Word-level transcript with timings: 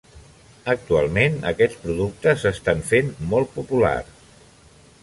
Actualment 0.73 1.37
aquests 1.51 1.79
productes 1.83 2.47
s'estan 2.47 2.83
fent 2.91 3.13
molt 3.35 3.57
populars. 3.61 4.29